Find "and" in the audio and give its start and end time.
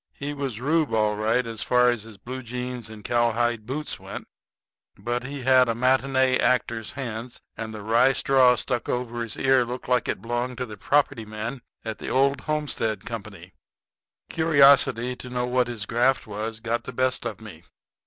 2.89-3.03, 7.55-7.71